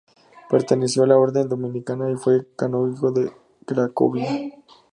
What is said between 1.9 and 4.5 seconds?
y fue canónigo de Cracovia.